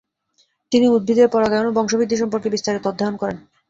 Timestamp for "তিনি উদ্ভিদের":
0.71-1.27